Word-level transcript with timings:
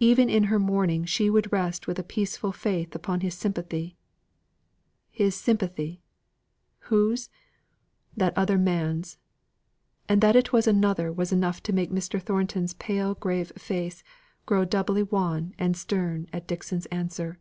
Even 0.00 0.28
in 0.28 0.42
her 0.50 0.58
mourning 0.58 1.04
she 1.04 1.30
would 1.30 1.52
rest 1.52 1.86
with 1.86 1.96
a 1.96 2.02
peaceful 2.02 2.50
faith 2.50 2.96
upon 2.96 3.20
his 3.20 3.34
sympathy. 3.34 3.96
His 5.12 5.36
sympathy! 5.36 6.02
Whose? 6.90 7.30
That 8.16 8.36
other 8.36 8.58
man's. 8.58 9.18
And 10.08 10.20
that 10.20 10.34
it 10.34 10.52
was 10.52 10.66
another 10.66 11.12
was 11.12 11.30
enough 11.30 11.62
to 11.62 11.72
make 11.72 11.92
Mr. 11.92 12.20
Thornton's 12.20 12.74
pale 12.74 13.14
grave 13.14 13.52
face 13.56 14.02
grow 14.46 14.64
doubly 14.64 15.04
wan 15.04 15.54
and 15.60 15.76
stern 15.76 16.26
at 16.32 16.48
Dixon's 16.48 16.86
answer. 16.86 17.38